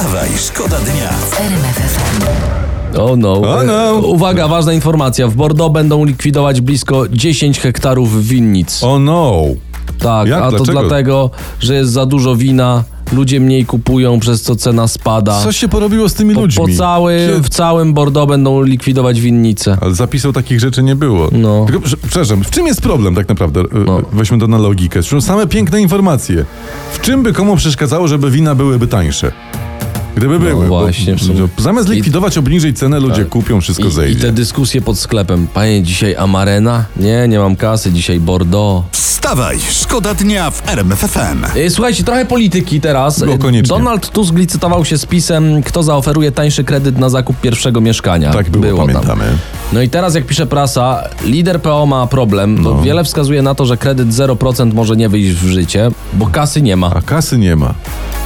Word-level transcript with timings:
Wstawaj, 0.00 0.28
szkoda 0.38 0.76
dnia. 0.78 1.10
O 3.02 3.16
no. 3.16 3.32
O 3.32 3.62
no. 3.62 3.94
Uwaga, 3.94 4.48
ważna 4.48 4.72
informacja. 4.72 5.28
W 5.28 5.34
Bordeaux 5.34 5.72
będą 5.74 6.04
likwidować 6.04 6.60
blisko 6.60 7.08
10 7.08 7.60
hektarów 7.60 8.26
winnic. 8.26 8.82
Oh 8.82 8.98
no. 8.98 9.42
tak, 9.98 10.28
jak? 10.28 10.42
a 10.42 10.50
to 10.50 10.56
Dlaczego? 10.56 10.80
dlatego, 10.80 11.30
że 11.60 11.74
jest 11.74 11.92
za 11.92 12.06
dużo 12.06 12.36
wina, 12.36 12.84
ludzie 13.12 13.40
mniej 13.40 13.66
kupują, 13.66 14.20
przez 14.20 14.42
co 14.42 14.56
cena 14.56 14.88
spada. 14.88 15.42
Co 15.42 15.52
się 15.52 15.68
porobiło 15.68 16.08
z 16.08 16.14
tymi 16.14 16.34
po, 16.34 16.40
ludźmi? 16.40 16.66
po 16.66 16.78
całym, 16.78 17.30
Kie- 17.30 17.42
w 17.42 17.48
całym 17.48 17.94
Bordeaux 17.94 18.28
będą 18.28 18.62
likwidować 18.62 19.20
winnice. 19.20 19.78
Ale 19.80 19.94
zapisał 19.94 20.32
takich 20.32 20.60
rzeczy 20.60 20.82
nie 20.82 20.96
było. 20.96 21.28
No. 21.32 21.64
Tylko, 21.66 21.80
prze- 21.80 21.96
przepraszam, 21.96 22.44
w 22.44 22.50
czym 22.50 22.66
jest 22.66 22.80
problem 22.80 23.14
tak 23.14 23.28
naprawdę? 23.28 23.62
No. 23.86 24.02
Weźmy 24.12 24.38
to 24.38 24.46
na 24.46 24.58
logikę. 24.58 25.02
Są 25.02 25.20
same 25.20 25.46
piękne 25.46 25.80
informacje. 25.80 26.44
W 26.92 27.00
czym 27.00 27.22
by 27.22 27.32
komu 27.32 27.56
przeszkadzało, 27.56 28.08
żeby 28.08 28.30
wina 28.30 28.54
byłyby 28.54 28.86
tańsze? 28.86 29.32
Gdyby 30.16 30.38
były. 30.38 30.68
bo- 30.68 30.80
właśnie, 30.82 31.14
w 31.16 31.22
sumie. 31.22 31.48
bo 31.56 31.62
zamiast 31.62 31.88
likwidować, 31.88 32.38
obniżyć 32.38 32.78
cenę, 32.78 33.00
ludzie 33.00 33.24
kupią, 33.24 33.60
wszystko 33.60 33.84
I, 33.84 33.88
I 33.88 33.92
zejdzie. 33.92 34.20
te 34.20 34.32
dyskusje 34.32 34.82
pod 34.82 34.98
sklepem. 34.98 35.46
Panie, 35.54 35.82
dzisiaj 35.82 36.16
Amarena? 36.16 36.84
Nie, 36.96 37.28
nie 37.28 37.38
mam 37.38 37.56
kasy, 37.56 37.92
dzisiaj 37.92 38.20
Bordeaux. 38.20 38.86
Wstawaj, 38.92 39.58
szkoda 39.70 40.14
dnia 40.14 40.50
w 40.50 40.68
RMF 40.68 40.98
FM. 40.98 41.44
E, 41.58 41.70
Słuchajcie, 41.70 42.04
trochę 42.04 42.24
polityki 42.26 42.80
teraz. 42.80 43.18
No, 43.18 43.38
koniecznie. 43.38 43.68
Donald 43.68 44.10
Tusk 44.10 44.34
licytował 44.34 44.84
się 44.84 44.98
z 44.98 45.06
pisem, 45.06 45.62
kto 45.62 45.82
zaoferuje 45.82 46.32
tańszy 46.32 46.64
kredyt 46.64 46.98
na 46.98 47.08
zakup 47.08 47.40
pierwszego 47.40 47.80
mieszkania. 47.80 48.32
Tak 48.32 48.50
było, 48.50 48.76
tam. 48.78 48.86
pamiętamy. 48.86 49.24
No 49.72 49.82
i 49.82 49.88
teraz, 49.88 50.14
jak 50.14 50.26
pisze 50.26 50.46
prasa, 50.46 51.02
lider 51.24 51.62
PO 51.62 51.86
ma 51.86 52.06
problem. 52.06 52.62
No. 52.62 52.82
Wiele 52.82 53.04
wskazuje 53.04 53.42
na 53.42 53.54
to, 53.54 53.66
że 53.66 53.76
kredyt 53.76 54.08
0% 54.08 54.74
może 54.74 54.96
nie 54.96 55.08
wyjść 55.08 55.30
w 55.30 55.46
życie, 55.46 55.90
bo 56.12 56.26
kasy 56.26 56.62
nie 56.62 56.76
ma. 56.76 56.94
A 56.94 57.02
kasy 57.02 57.38
nie 57.38 57.56
ma. 57.56 57.74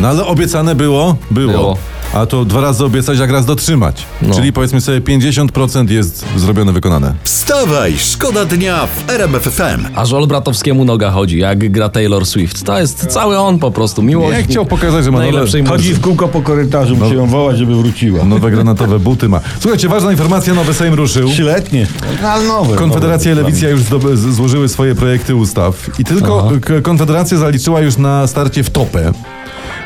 No 0.00 0.08
ale 0.08 0.26
obiecane 0.26 0.74
było? 0.74 1.16
Było. 1.30 1.52
Było. 1.52 1.76
A 2.18 2.26
to 2.26 2.44
dwa 2.44 2.60
razy 2.60 2.84
obiecać, 2.84 3.18
jak 3.18 3.30
raz 3.30 3.46
dotrzymać. 3.46 4.04
No. 4.22 4.34
Czyli 4.34 4.52
powiedzmy 4.52 4.80
sobie 4.80 5.00
50% 5.00 5.90
jest 5.90 6.24
zrobione, 6.36 6.72
wykonane. 6.72 7.14
Wstawaj, 7.24 7.94
szkoda 7.98 8.44
dnia 8.44 8.86
w 8.86 9.10
RMF 9.10 9.42
FM. 9.42 9.86
Aż 9.94 10.12
Olbratowskiemu 10.12 10.84
noga 10.84 11.10
chodzi, 11.10 11.38
jak 11.38 11.70
gra 11.70 11.88
Taylor 11.88 12.26
Swift. 12.26 12.64
To 12.64 12.80
jest 12.80 13.06
cały 13.06 13.38
on 13.38 13.58
po 13.58 13.70
prostu, 13.70 14.02
miłość. 14.02 14.36
Nie 14.38 14.44
chciał 14.44 14.66
pokazać, 14.66 15.04
że 15.04 15.10
ma 15.10 15.18
nowe, 15.26 15.64
Chodzi 15.68 15.94
w 15.94 16.00
kółko 16.00 16.28
po 16.28 16.42
korytarzu, 16.42 16.96
musi 16.96 17.14
ją 17.14 17.26
wołać, 17.26 17.58
żeby 17.58 17.74
wróciła. 17.76 18.24
nowe 18.24 18.50
granatowe 18.50 18.98
buty 18.98 19.28
ma. 19.28 19.40
Słuchajcie, 19.60 19.88
ważna 19.88 20.10
informacja, 20.10 20.54
nowy 20.54 20.74
Sejm 20.74 20.94
ruszył. 20.94 21.28
Trzyletnie. 21.28 21.86
No, 22.22 22.28
ale 22.28 22.44
nowe. 22.44 22.76
Konfederacja 22.76 23.32
i 23.32 23.34
nowe. 23.34 23.46
Lewica 23.48 23.68
już 23.68 23.80
złożyły 24.14 24.68
swoje 24.68 24.94
projekty 24.94 25.34
ustaw 25.34 25.98
i 25.98 26.04
tylko 26.04 26.52
k- 26.62 26.80
Konfederacja 26.82 27.38
zaliczyła 27.38 27.80
już 27.80 27.96
na 27.96 28.26
starcie 28.26 28.62
w 28.62 28.70
topę, 28.70 29.12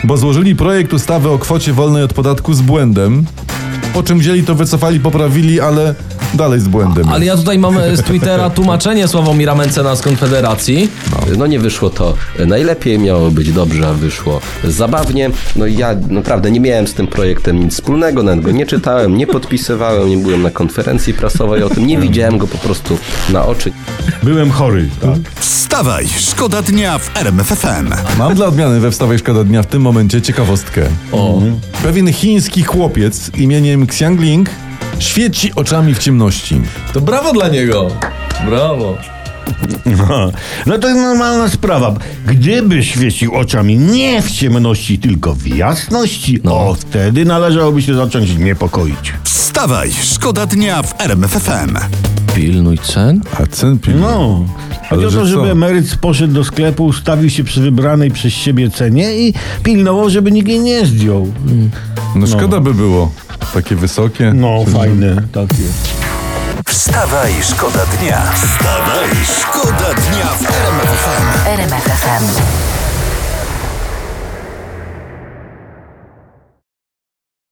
bo 0.05 0.17
złożyli 0.17 0.57
projekt 0.57 0.93
ustawy 0.93 1.29
o 1.29 1.39
kwocie 1.39 1.73
wolnej 1.73 2.03
od 2.03 2.13
podatku 2.13 2.55
z 2.55 2.63
błędem, 2.63 3.25
po 3.95 4.03
czym 4.03 4.19
wzięli 4.19 4.43
to, 4.43 4.55
wycofali, 4.55 5.01
poprawili, 5.01 5.61
ale 5.61 5.95
dalej 6.35 6.61
z 6.61 6.69
błędem. 6.69 7.09
Ale 7.09 7.25
ja 7.25 7.37
tutaj 7.37 7.59
mam 7.59 7.79
e, 7.79 7.97
z 7.97 8.03
Twittera 8.03 8.51
tłumaczenie 8.51 9.09
Sławomira 9.09 9.55
Mencena 9.55 9.97
z 9.97 10.03
Konfederacji. 10.03 10.89
No 11.39 11.47
nie 11.47 11.59
wyszło 11.59 11.91
to 11.91 12.15
najlepiej, 12.47 12.99
miało 12.99 13.31
być 13.31 13.53
dobrze, 13.53 13.89
a 13.89 13.93
wyszło 13.93 14.41
zabawnie. 14.65 15.31
No 15.57 15.67
i 15.67 15.77
ja 15.77 15.97
naprawdę 16.09 16.51
nie 16.51 16.61
miałem 16.61 16.87
z 16.87 16.95
tym 16.95 17.07
projektem 17.07 17.65
nic 17.65 17.75
wspólnego, 17.75 18.23
nawet 18.23 18.45
go 18.45 18.51
nie 18.51 18.67
czytałem, 18.67 19.17
nie 19.17 19.27
podpisywałem, 19.27 20.09
nie 20.09 20.17
byłem 20.17 20.43
na 20.43 20.51
konferencji 20.51 21.15
prasowej 21.15 21.63
o 21.63 21.69
tym, 21.69 21.87
nie 21.87 21.99
widziałem 21.99 22.39
go 22.39 22.47
po 22.47 22.59
prostu 22.59 22.99
na 23.31 23.47
oczy. 23.47 23.73
Byłem 24.23 24.51
chory. 24.51 24.89
Tak? 25.01 25.19
Wstawaj, 25.73 26.09
szkoda 26.19 26.63
dnia 26.63 26.99
w 26.99 27.17
RMF 27.17 27.47
FM. 27.47 27.91
Mam 28.19 28.35
dla 28.35 28.47
odmiany 28.47 28.81
we 28.81 28.91
Wstawaj 28.91 29.19
Szkoda 29.19 29.45
Dnia 29.45 29.63
w 29.63 29.67
tym 29.67 29.83
momencie 29.83 30.23
ciekawostkę. 30.23 30.83
O, 31.13 31.43
Pewien 31.83 32.13
chiński 32.13 32.63
chłopiec 32.63 33.31
imieniem 33.37 33.83
Xiangling 33.83 34.51
świeci 34.99 35.53
oczami 35.55 35.95
w 35.95 35.99
ciemności. 35.99 36.61
to 36.93 37.01
brawo 37.01 37.33
dla 37.33 37.49
niego. 37.49 37.89
Brawo. 38.47 38.99
No 40.67 40.79
to 40.79 40.89
jest 40.89 41.01
normalna 41.01 41.49
sprawa. 41.49 41.95
Gdyby 42.27 42.85
świecił 42.85 43.35
oczami 43.35 43.79
nie 43.79 44.23
w 44.23 44.31
ciemności, 44.31 44.99
tylko 44.99 45.35
w 45.35 45.47
jasności, 45.47 46.41
No. 46.45 46.55
o 46.69 46.75
wtedy 46.75 47.25
należałoby 47.25 47.83
się 47.83 47.95
zacząć 47.95 48.37
niepokoić. 48.39 49.13
Wstawaj, 49.25 49.91
szkoda 50.03 50.47
dnia 50.47 50.83
w 50.83 51.01
RMF 51.01 51.31
FM. 51.31 51.77
Pilnuj 52.35 52.79
cen? 52.79 53.21
A 53.41 53.47
cen 53.47 53.79
pil... 53.79 54.01
No. 54.01 54.45
Chodzi 54.69 54.87
Ale 54.91 55.07
o 55.07 55.11
że 55.11 55.19
to, 55.19 55.27
żeby 55.27 55.43
co? 55.43 55.51
emeryt 55.51 55.97
poszedł 55.97 56.35
do 56.35 56.45
sklepu, 56.45 56.85
ustawił 56.85 57.31
się 57.31 57.45
przy 57.45 57.61
wybranej 57.61 58.11
przez 58.11 58.33
siebie 58.33 58.71
cenie 58.71 59.15
i 59.19 59.35
pilnował, 59.63 60.11
żeby 60.11 60.33
nikt 60.33 60.49
jej 60.49 60.61
nie 60.61 60.87
zdjął. 60.87 61.33
No 62.15 62.27
szkoda 62.27 62.61
by 62.61 62.75
było. 62.75 63.13
Takie 63.55 63.77
wysokie. 63.77 64.33
No, 64.35 64.65
fajne 64.65 65.23
takie. 65.33 65.63
Wstawaj, 66.67 67.33
szkoda 67.43 67.87
dnia. 68.01 68.23
Wstawaj, 68.35 69.09
szkoda 69.41 69.95
dnia 69.95 70.27
w 70.27 70.43
RMF 70.43 70.89
FM. 70.89 71.49
RMF 71.49 71.85
FM. 71.85 72.72